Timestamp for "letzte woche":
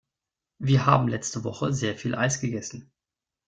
1.07-1.73